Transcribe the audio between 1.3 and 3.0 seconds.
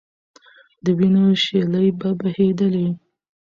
شېلې به بهېدلې.